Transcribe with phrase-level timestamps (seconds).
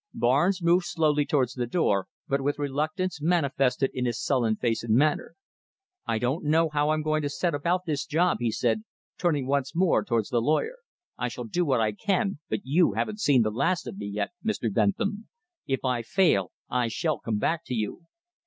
[0.15, 4.95] Barnes moved slowly towards the door, but with reluctance manifested in his sullen face and
[4.95, 5.35] manner.
[6.07, 8.83] "I don't know how I'm going to set about this job," he said,
[9.19, 10.77] turning once more towards the lawyer.
[11.19, 14.31] "I shall do what I can, but you haven't seen the last of me, yet,
[14.43, 14.73] Mr.
[14.73, 15.27] Bentham.
[15.67, 18.01] If I fail, I shall come back to you."